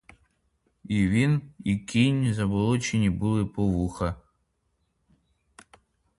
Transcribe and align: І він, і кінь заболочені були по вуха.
І 0.83 1.07
він, 1.07 1.51
і 1.59 1.77
кінь 1.77 2.33
заболочені 2.33 3.09
були 3.09 3.45
по 3.45 3.63
вуха. 3.63 4.15